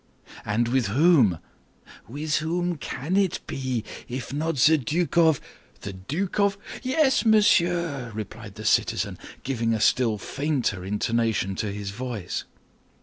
"And 0.43 0.67
with 0.67 0.87
whom?" 0.87 1.37
"With 2.07 2.37
whom 2.37 2.75
can 2.77 3.15
it 3.15 3.39
be, 3.45 3.83
if 4.07 4.33
not 4.33 4.55
the 4.55 4.75
Duke 4.79 5.15
of—" 5.15 5.39
"The 5.81 5.93
Duke 5.93 6.39
of—" 6.39 6.57
"Yes, 6.81 7.23
monsieur," 7.23 8.11
replied 8.15 8.55
the 8.55 8.65
citizen, 8.65 9.19
giving 9.43 9.75
a 9.75 9.79
still 9.79 10.17
fainter 10.17 10.83
intonation 10.83 11.53
to 11.57 11.71
his 11.71 11.91
voice. 11.91 12.45